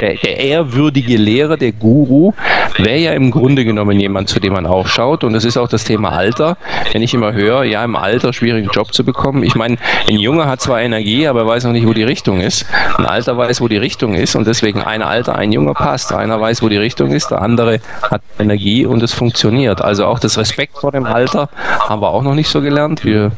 [0.00, 2.32] Der, der ehrwürdige Lehrer, der Guru,
[2.78, 5.22] wäre ja im Grunde genommen jemand, zu dem man aufschaut.
[5.22, 6.56] Und das ist auch das Thema Alter.
[6.90, 9.44] Wenn ich immer höre, ja, im Alter schwierigen Job zu bekommen.
[9.44, 9.76] Ich meine,
[10.08, 12.66] ein Junge hat zwar Energie, aber weiß noch nicht, wo die Richtung ist.
[12.98, 14.34] Ein Alter weiß, wo die Richtung ist.
[14.34, 16.12] Und deswegen ein Alter, ein Junge passt.
[16.12, 19.80] Einer weiß, wo die Richtung ist, der andere hat Energie und es funktioniert.
[19.80, 21.48] Also auch das Respekt vor dem Alter
[21.88, 23.04] haben wir auch noch nicht so gelernt.
[23.04, 23.30] Wir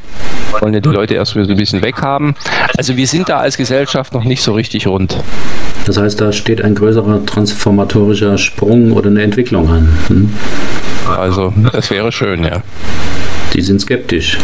[0.59, 2.35] wollen ja die Leute erst so ein bisschen weghaben.
[2.77, 3.74] Also wir sind da als Gesellschaft
[4.13, 5.17] noch nicht so richtig rund.
[5.85, 9.89] Das heißt, da steht ein größerer transformatorischer Sprung oder eine Entwicklung an.
[10.07, 10.33] Hm?
[11.07, 12.63] Also, das wäre schön, ja.
[13.53, 14.37] Die sind skeptisch.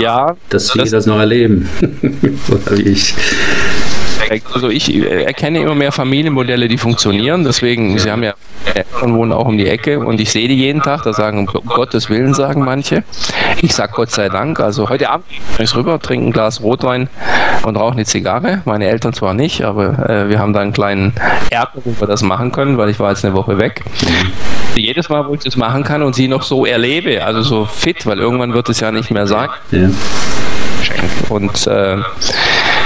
[0.00, 0.36] Ja.
[0.48, 1.68] Dass sie das, das noch erleben.
[2.48, 3.14] oder wie ich.
[4.52, 7.44] Also ich äh, erkenne immer mehr Familienmodelle, die funktionieren.
[7.44, 8.34] Deswegen, Sie haben ja
[8.74, 11.02] Eltern wohnen auch um die Ecke und ich sehe die jeden Tag.
[11.02, 13.04] Da sagen, um Gottes Willen, sagen manche.
[13.60, 14.60] Ich sage Gott sei Dank.
[14.60, 15.26] Also heute Abend
[15.58, 17.08] ich rüber, trinke ein Glas Rotwein
[17.62, 18.62] und rauche eine Zigarre.
[18.64, 21.12] Meine Eltern zwar nicht, aber äh, wir haben da einen kleinen
[21.50, 23.82] Ärger, wo wir das machen können, weil ich war jetzt eine Woche weg.
[24.76, 28.06] Jedes Mal, wo ich das machen kann und sie noch so erlebe, also so fit,
[28.06, 29.52] weil irgendwann wird es ja nicht mehr sagen.
[29.70, 29.88] Ja.
[31.28, 31.96] Und äh,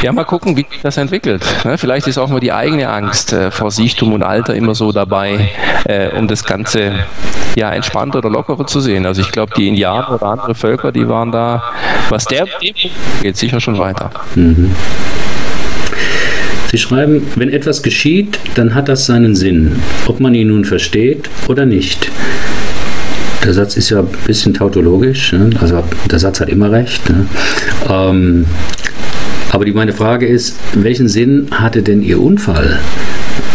[0.03, 1.43] ja, mal gucken, wie sich das entwickelt.
[1.65, 1.79] Ne?
[1.79, 5.51] Vielleicht ist auch mal die eigene Angst äh, vor Sichtum und Alter immer so dabei,
[5.85, 6.93] äh, um das Ganze
[7.57, 9.07] ja entspannter oder lockerer zu sehen.
[9.07, 11.63] Also ich glaube, die Indianer oder andere Völker, die waren da,
[12.09, 12.47] was der
[13.23, 14.11] geht sicher schon weiter.
[14.35, 14.75] Mhm.
[16.71, 21.31] Sie schreiben, wenn etwas geschieht, dann hat das seinen Sinn, ob man ihn nun versteht
[21.49, 22.11] oder nicht.
[23.43, 25.51] Der Satz ist ja ein bisschen tautologisch, ne?
[25.61, 27.09] also der Satz hat immer recht.
[27.09, 27.27] Ne?
[27.89, 28.45] Ähm,
[29.51, 32.81] aber die, meine Frage ist, welchen Sinn hatte denn Ihr Unfall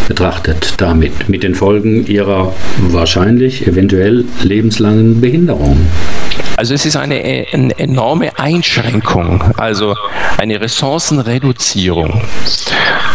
[0.08, 2.54] betrachtet damit, mit den Folgen Ihrer
[2.90, 5.78] wahrscheinlich, eventuell lebenslangen Behinderung?
[6.56, 7.16] Also es ist eine,
[7.52, 9.96] eine, enorme Einschränkung, also
[10.38, 12.22] eine Ressourcenreduzierung.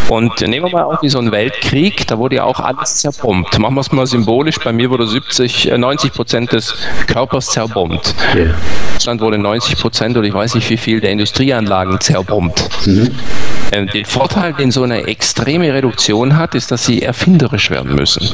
[0.09, 3.57] Und nehmen wir mal auch wie so einen Weltkrieg, da wurde ja auch alles zerbombt.
[3.59, 6.75] Machen wir es mal symbolisch, bei mir wurde 70, 90 äh, Prozent des
[7.07, 8.15] Körpers zerbombt.
[8.35, 8.55] Yeah.
[8.93, 12.67] Deutschland wurde 90 Prozent oder ich weiß nicht wie viel der Industrieanlagen zerbombt.
[12.85, 13.11] Mhm.
[13.71, 18.27] Ähm, der Vorteil, den so eine extreme Reduktion hat, ist, dass sie erfinderisch werden müssen.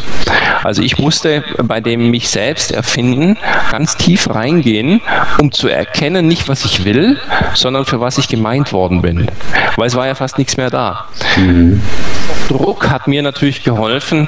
[0.63, 3.37] Also ich musste bei dem mich selbst erfinden
[3.69, 4.94] ganz tief reingehen,
[5.39, 7.19] um zu erkennen, nicht was ich will,
[7.53, 9.27] sondern für was ich gemeint worden bin.
[9.75, 11.05] Weil es war ja fast nichts mehr da.
[11.37, 11.81] Mhm.
[12.47, 14.27] Druck hat mir natürlich geholfen,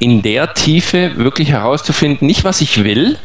[0.00, 3.18] in der Tiefe wirklich herauszufinden, nicht was ich will,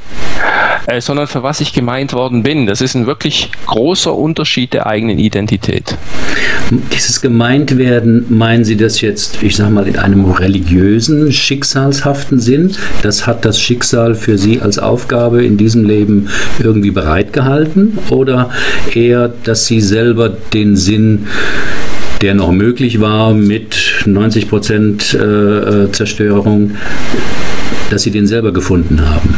[0.88, 2.66] äh, sondern für was ich gemeint worden bin.
[2.66, 5.98] Das ist ein wirklich großer Unterschied der eigenen Identität.
[6.94, 12.76] Dieses Gemeintwerden, meinen Sie das jetzt, ich sage mal, in einem religiösen, schicksalshaften Sinn?
[13.02, 16.30] Das hat das Schicksal für Sie als Aufgabe in diesem Leben
[16.60, 17.98] irgendwie bereitgehalten?
[18.10, 18.50] Oder
[18.94, 21.28] eher, dass Sie selber den Sinn
[22.24, 26.72] der noch möglich war mit 90 Prozent äh, äh, Zerstörung,
[27.90, 29.36] dass Sie den selber gefunden haben?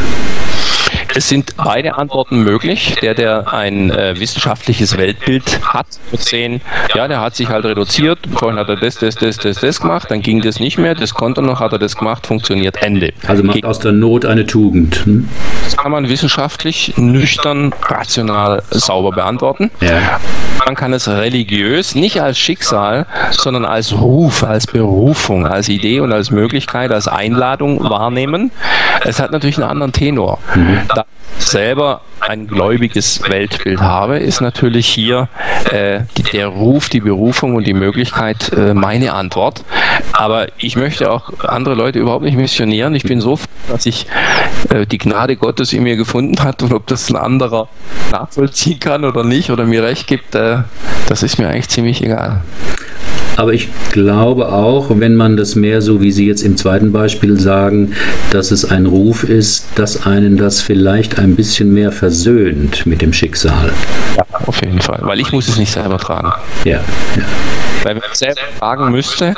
[1.18, 2.98] Es sind beide Antworten möglich.
[3.02, 6.60] Der, der ein äh, wissenschaftliches Weltbild hat, wird sehen,
[6.94, 8.20] ja, der hat sich halt reduziert.
[8.36, 10.94] Vorhin hat er das, das, das, das, das gemacht, dann ging das nicht mehr.
[10.94, 13.14] Das konnte noch, hat er das gemacht, funktioniert, Ende.
[13.28, 15.06] Also macht aus der Not eine Tugend.
[15.06, 15.30] Hm?
[15.64, 19.72] Das kann man wissenschaftlich, nüchtern, rational, sauber beantworten.
[19.80, 20.20] Ja.
[20.66, 26.12] Man kann es religiös, nicht als Schicksal, sondern als Ruf, als Berufung, als Idee und
[26.12, 28.52] als Möglichkeit, als Einladung wahrnehmen.
[29.06, 30.40] Es hat natürlich einen anderen Tenor.
[30.56, 30.80] Mhm.
[30.94, 31.05] Da
[31.38, 35.28] selber ein gläubiges Weltbild habe, ist natürlich hier
[35.72, 39.64] äh, die, der Ruf, die Berufung und die Möglichkeit äh, meine Antwort.
[40.14, 42.96] Aber ich möchte auch andere Leute überhaupt nicht missionieren.
[42.96, 44.08] Ich bin so froh, dass ich
[44.70, 47.68] äh, die Gnade Gottes in mir gefunden hat und ob das ein anderer
[48.12, 50.60] nachvollziehen kann oder nicht oder mir recht gibt, äh,
[51.08, 52.42] das ist mir eigentlich ziemlich egal.
[53.38, 57.40] Aber ich glaube auch, wenn man das mehr so, wie Sie jetzt im zweiten Beispiel
[57.40, 57.94] sagen,
[58.32, 63.14] dass es ein Ruf ist, dass einen das vielleicht ein bisschen mehr versöhnt mit dem
[63.14, 63.72] Schicksal.
[64.16, 66.32] Ja, auf jeden Fall, weil ich muss es nicht selber tragen.
[66.64, 66.84] Ja, ja.
[67.84, 69.36] Weil wenn ich es selber tragen müsste,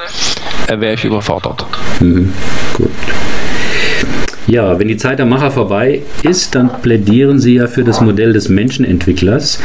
[0.67, 1.65] äh, wäre ich überfordert.
[1.99, 2.33] Mhm,
[2.73, 2.91] gut.
[4.47, 8.31] Ja, wenn die Zeit der Macher vorbei ist, dann plädieren Sie ja für das Modell
[8.31, 9.59] des Menschenentwicklers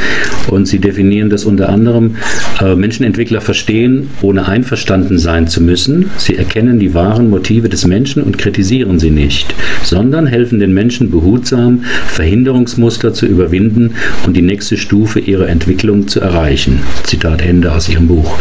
[0.49, 2.17] und Sie definieren das unter anderem,
[2.61, 6.11] äh, Menschenentwickler verstehen, ohne einverstanden sein zu müssen.
[6.17, 11.09] Sie erkennen die wahren Motive des Menschen und kritisieren sie nicht, sondern helfen den Menschen
[11.09, 13.91] behutsam, Verhinderungsmuster zu überwinden
[14.25, 16.81] und die nächste Stufe ihrer Entwicklung zu erreichen.
[17.03, 18.37] Zitat Ende aus Ihrem Buch.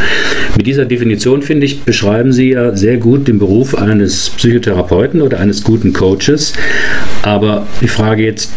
[0.56, 5.38] Mit dieser Definition, finde ich, beschreiben Sie ja sehr gut den Beruf eines Psychotherapeuten oder
[5.38, 6.52] eines guten Coaches Coaches.
[7.22, 8.50] Aber die Frage jetzt,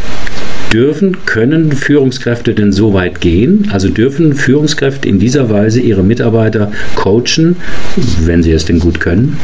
[0.74, 3.70] dürfen, können Führungskräfte denn so weit gehen?
[3.72, 7.58] Also dürfen Führungskräfte in dieser Weise ihre Mitarbeiter coachen,
[8.22, 9.38] wenn sie es denn gut können?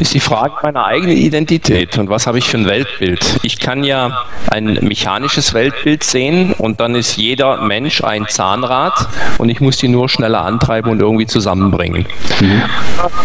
[0.00, 3.38] Ist die Frage meiner eigenen Identität und was habe ich für ein Weltbild.
[3.42, 9.08] Ich kann ja ein mechanisches Weltbild sehen und dann ist jeder Mensch ein Zahnrad
[9.38, 12.06] und ich muss die nur schneller antreiben und irgendwie zusammenbringen.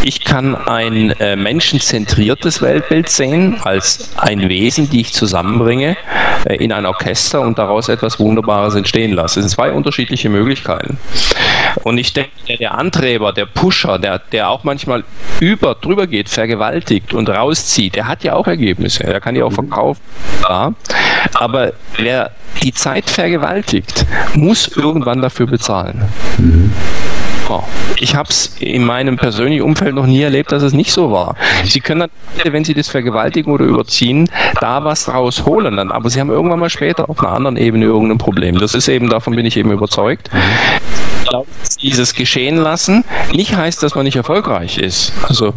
[0.03, 5.95] Ich kann ein äh, menschenzentriertes Weltbild sehen als ein Wesen, die ich zusammenbringe
[6.45, 9.39] äh, in ein Orchester und daraus etwas Wunderbares entstehen lasse.
[9.39, 10.97] Das sind zwei unterschiedliche Möglichkeiten.
[11.83, 15.03] Und ich denke, der Antreiber, der Pusher, der, der auch manchmal
[15.39, 19.53] über, drüber geht, vergewaltigt, und rauszieht, der hat ja auch Ergebnisse, der kann ja auch
[19.53, 20.01] verkaufen.
[20.47, 20.73] Ja.
[21.33, 22.31] Aber wer
[22.63, 26.05] die Zeit vergewaltigt, muss irgendwann dafür bezahlen.
[26.37, 26.71] Mhm.
[27.47, 27.61] Oh,
[27.97, 31.35] ich habe es in meinem persönlichen Umfeld noch nie erlebt, dass es nicht so war.
[31.63, 34.27] Sie können dann, wenn Sie das vergewaltigen oder überziehen,
[34.59, 38.17] da was rausholen, dann, aber Sie haben irgendwann mal später auf einer anderen Ebene irgendein
[38.17, 38.57] Problem.
[38.57, 40.31] Das ist eben, davon bin ich eben überzeugt
[41.81, 45.13] dieses geschehen lassen nicht heißt, dass man nicht erfolgreich ist.
[45.27, 45.53] Also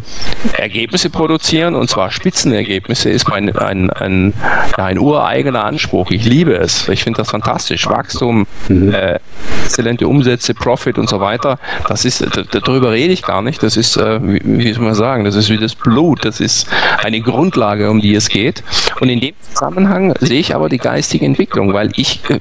[0.57, 4.33] Ergebnisse produzieren und zwar Spitzenergebnisse ist mein ein, ein,
[4.77, 6.11] ja, ein ureigener Anspruch.
[6.11, 6.87] Ich liebe es.
[6.89, 7.87] Ich finde das fantastisch.
[7.87, 8.93] Wachstum, mhm.
[8.93, 9.19] äh,
[9.63, 11.59] exzellente Umsätze, Profit und so weiter.
[11.87, 13.61] Das ist darüber rede ich gar nicht.
[13.63, 16.25] Das ist, äh, wie, wie soll man sagen, das ist wie das Blut.
[16.25, 16.67] Das ist
[17.03, 18.63] eine Grundlage, um die es geht.
[18.99, 22.39] Und in dem Zusammenhang sehe ich aber die geistige Entwicklung, weil ich äh,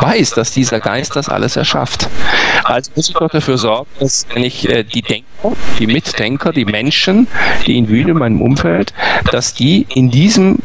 [0.00, 2.08] weiß, dass dieser Geist das alles erschafft.
[2.64, 6.64] Also muss ich doch dafür sorgen, dass wenn ich äh, die Denker, die Mitdenker, die
[6.64, 7.26] Menschen,
[7.66, 8.92] die in in meinem Umfeld,
[9.30, 10.58] dass die in diesem,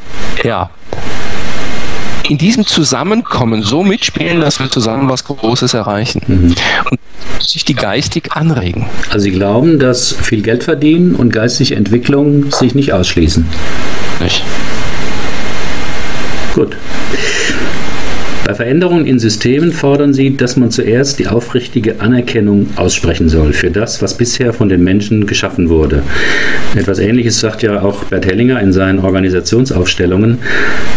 [0.43, 0.69] ja,
[2.29, 6.21] in diesem Zusammenkommen so mitspielen, dass wir zusammen was Großes erreichen.
[6.27, 6.55] Mhm.
[6.91, 6.99] Und
[7.39, 8.87] sich die geistig anregen.
[9.09, 13.47] Also Sie glauben, dass viel Geld verdienen und geistige Entwicklung sich nicht ausschließen?
[14.19, 14.43] Nicht.
[16.53, 16.75] Gut.
[18.47, 23.71] Bei Veränderungen in Systemen fordern sie, dass man zuerst die aufrichtige Anerkennung aussprechen soll für
[23.71, 26.01] das, was bisher von den Menschen geschaffen wurde.
[26.73, 30.37] Etwas Ähnliches sagt ja auch Bert Hellinger in seinen Organisationsaufstellungen.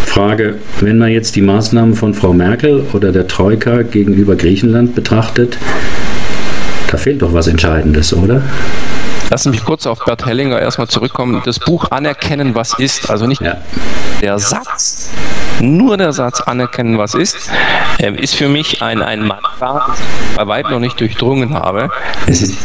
[0.07, 5.59] Frage, wenn man jetzt die Maßnahmen von Frau Merkel oder der Troika gegenüber Griechenland betrachtet,
[6.89, 8.45] da fehlt doch was Entscheidendes, oder?
[9.29, 11.43] Lassen mich kurz auf Bert Hellinger erstmal zurückkommen.
[11.45, 13.57] Das Buch Anerkennen, was ist, also nicht ja.
[14.23, 15.11] der Satz,
[15.61, 17.51] nur der Satz Anerkennen, was ist,
[17.99, 19.95] äh, ist für mich ein, ein Mantra,
[20.37, 21.91] bei weitem noch nicht durchdrungen habe.
[22.27, 22.59] Es ist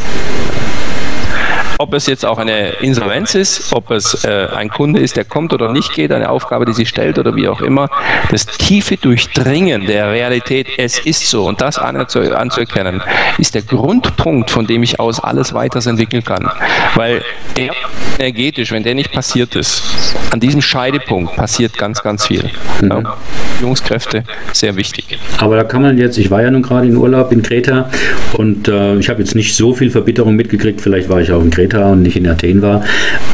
[1.78, 5.52] ob es jetzt auch eine Insolvenz ist, ob es äh, ein Kunde ist, der kommt
[5.52, 7.90] oder nicht geht, eine Aufgabe, die sie stellt oder wie auch immer,
[8.30, 13.02] das tiefe Durchdringen der Realität, es ist so und das anzuerkennen,
[13.38, 16.50] ist der Grundpunkt, von dem ich aus alles weiterentwickeln kann.
[16.94, 17.22] Weil
[17.56, 17.72] der
[18.18, 19.82] energetisch, wenn der nicht passiert ist,
[20.30, 22.50] an diesem Scheidepunkt passiert ganz, ganz viel.
[22.80, 22.88] Mhm.
[22.88, 23.16] Ja,
[23.58, 25.18] Führungskräfte, sehr wichtig.
[25.38, 27.90] Aber da kann man jetzt, ich war ja nun gerade in Urlaub in Kreta
[28.34, 31.50] und äh, ich habe jetzt nicht so viel Verbitterung mitgekriegt, vielleicht war ich auch in
[31.50, 32.84] Kreta Kreta und nicht in Athen war.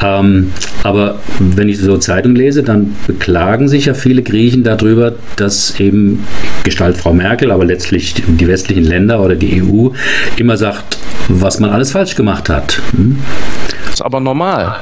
[0.03, 5.79] Ähm, aber wenn ich so Zeitung lese, dann beklagen sich ja viele Griechen darüber, dass
[5.79, 6.25] eben
[6.65, 9.91] Gestalt Frau Merkel, aber letztlich die westlichen Länder oder die EU
[10.37, 12.81] immer sagt, was man alles falsch gemacht hat.
[12.93, 13.19] Hm?
[13.85, 14.77] Das ist aber normal.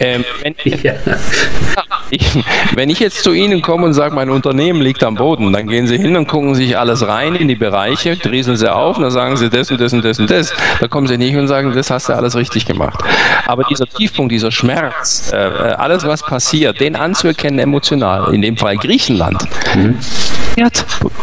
[0.00, 0.94] Ähm, wenn, ja.
[2.14, 5.66] ich, wenn ich jetzt zu Ihnen komme und sage, mein Unternehmen liegt am Boden, dann
[5.66, 9.02] gehen Sie hin und gucken sich alles rein in die Bereiche, drieseln Sie auf und
[9.02, 10.52] dann sagen Sie das und das und das und das.
[10.80, 13.02] Da kommen Sie nicht und sagen, das hast du alles richtig gemacht.
[13.46, 18.56] Aber dieser Tiefpunkt, dieser Schmerz, äh, äh alles was passiert, den anzuerkennen emotional, in dem
[18.56, 19.42] Fall Griechenland,
[19.74, 19.98] mhm.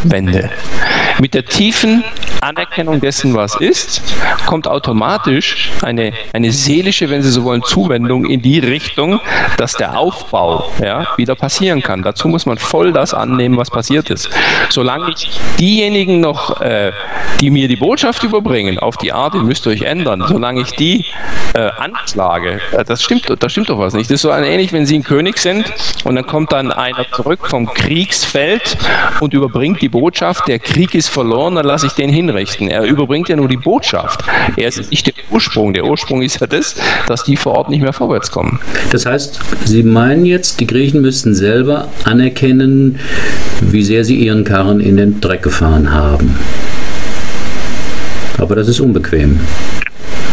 [0.04, 0.50] Wende.
[1.20, 2.04] Mit der tiefen
[2.42, 4.02] Anerkennung dessen, was ist,
[4.46, 9.20] kommt automatisch eine, eine seelische, wenn Sie so wollen, Zuwendung in die Richtung,
[9.58, 12.02] dass der Aufbau ja, wieder passieren kann.
[12.02, 14.30] Dazu muss man voll das annehmen, was passiert ist.
[14.70, 16.92] Solange ich diejenigen noch, äh,
[17.40, 21.06] die mir die Botschaft überbringen, auf die Art, ihr müsst euch ändern, solange ich die
[21.54, 24.10] äh, anklage, äh, das stimmt, das stimmt doch was nicht.
[24.10, 25.72] Das ist so ähnlich, wenn Sie ein König sind
[26.04, 28.78] und dann kommt dann einer zurück vom Kriegsfeld
[29.20, 32.70] und überbringt die Botschaft, der Krieg ist verloren, dann lasse ich den hinrichten.
[32.70, 34.24] Er überbringt ja nur die Botschaft.
[34.58, 35.74] Er ist nicht der Ursprung.
[35.74, 36.76] Der Ursprung ist ja das,
[37.08, 38.60] dass die vor Ort nicht mehr vorwärts kommen.
[38.92, 43.00] Das heißt, Sie meinen jetzt, die Griechen müssten selber anerkennen,
[43.62, 46.38] wie sehr sie ihren Karren in den Dreck gefahren haben.
[48.38, 49.40] Aber das ist unbequem.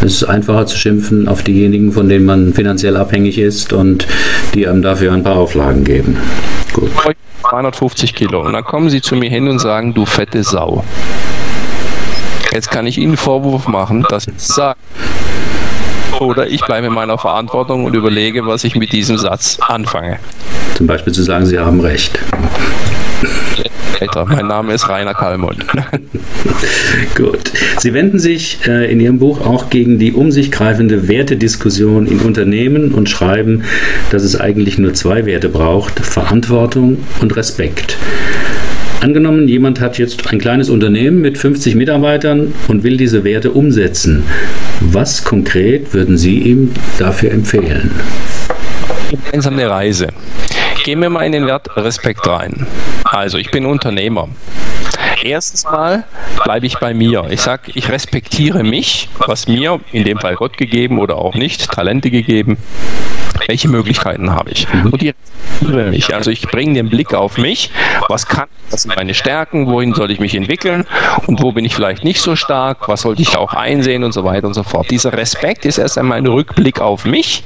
[0.00, 4.06] Es ist einfacher zu schimpfen auf diejenigen, von denen man finanziell abhängig ist und
[4.54, 6.16] die einem dafür ein paar Auflagen geben.
[6.72, 6.90] Gut.
[7.48, 8.42] 250 Kilo.
[8.42, 10.84] Und dann kommen sie zu mir hin und sagen, du fette Sau.
[12.52, 14.78] Jetzt kann ich Ihnen Vorwurf machen, dass ich sage.
[16.20, 20.18] Oder ich bleibe in meiner Verantwortung und überlege, was ich mit diesem Satz anfange.
[20.74, 22.18] Zum Beispiel zu sagen, Sie haben recht.
[24.28, 25.66] Mein Name ist Rainer Kallmund.
[27.16, 27.52] Gut.
[27.78, 32.20] Sie wenden sich äh, in Ihrem Buch auch gegen die um sich greifende Wertediskussion in
[32.20, 33.64] Unternehmen und schreiben,
[34.10, 37.96] dass es eigentlich nur zwei Werte braucht: Verantwortung und Respekt.
[39.00, 44.24] Angenommen, jemand hat jetzt ein kleines Unternehmen mit 50 Mitarbeitern und will diese Werte umsetzen.
[44.80, 47.92] Was konkret würden Sie ihm dafür empfehlen?
[49.08, 50.08] Gemeinsame Reise.
[50.84, 52.66] Gehen wir mal in den Wert Respekt rein.
[53.04, 54.28] Also, ich bin Unternehmer.
[55.22, 56.04] Erstens mal
[56.44, 57.26] bleibe ich bei mir.
[57.30, 61.70] Ich sage, ich respektiere mich, was mir, in dem Fall Gott gegeben oder auch nicht,
[61.70, 62.58] Talente gegeben,
[63.46, 64.72] welche Möglichkeiten habe ich?
[64.72, 64.86] Mhm.
[64.92, 65.14] Und die
[65.60, 66.14] respektiere mich.
[66.14, 67.70] Also ich bringe den Blick auf mich,
[68.08, 70.86] was kann, was sind meine Stärken, wohin soll ich mich entwickeln
[71.26, 74.24] und wo bin ich vielleicht nicht so stark, was sollte ich auch einsehen und so
[74.24, 74.90] weiter und so fort.
[74.90, 77.44] Dieser Respekt ist erst einmal ein Rückblick auf mich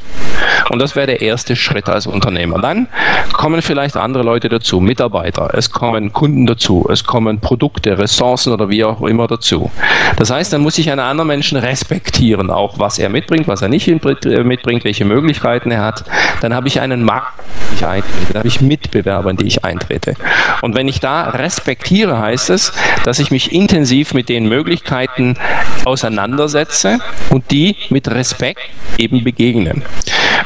[0.71, 2.61] und das wäre der erste Schritt als Unternehmer.
[2.61, 2.89] Dann
[3.33, 8.69] kommen vielleicht andere Leute dazu, Mitarbeiter, es kommen Kunden dazu, es kommen Produkte, Ressourcen oder
[8.71, 9.71] wie auch immer dazu.
[10.17, 13.69] Das heißt, dann muss ich einen anderen Menschen respektieren, auch was er mitbringt, was er
[13.69, 16.05] nicht mitbringt, welche Möglichkeiten er hat.
[16.41, 19.65] Dann habe ich einen Markt, den ich eintrete, dann habe ich Mitbewerber, in die ich
[19.65, 20.15] eintrete.
[20.61, 22.73] Und wenn ich da respektiere, heißt es,
[23.05, 25.37] dass ich mich intensiv mit den Möglichkeiten
[25.85, 26.99] auseinandersetze
[27.31, 28.61] und die mit Respekt
[28.99, 29.83] eben begegnen.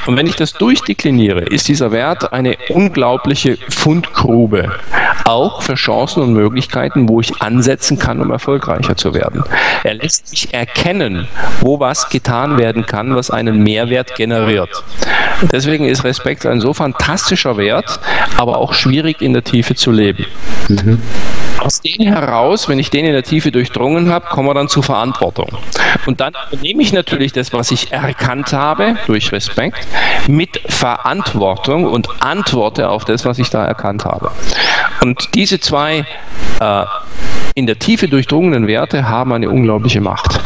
[0.06, 4.72] Und wenn ich das durchdekliniere, ist dieser Wert eine unglaubliche Fundgrube,
[5.24, 9.42] auch für Chancen und Möglichkeiten, wo ich ansetzen kann, um erfolgreicher zu werden.
[9.84, 11.28] Er lässt mich erkennen,
[11.60, 14.70] wo was getan werden kann, was einen Mehrwert generiert.
[15.52, 18.00] Deswegen ist Respekt ein so fantastischer Wert,
[18.36, 20.24] aber auch schwierig in der Tiefe zu leben.
[20.68, 21.00] Mhm.
[21.58, 24.82] Aus denen heraus, wenn ich den in der Tiefe durchdrungen habe, kommen wir dann zur
[24.82, 25.48] Verantwortung.
[26.06, 29.86] Und dann nehme ich natürlich das, was ich erkannt habe, durch Respekt,
[30.28, 34.30] mit Verantwortung und antworte auf das, was ich da erkannt habe.
[35.00, 36.06] Und diese zwei
[36.60, 36.84] äh,
[37.54, 40.40] in der Tiefe durchdrungenen Werte haben eine unglaubliche Macht.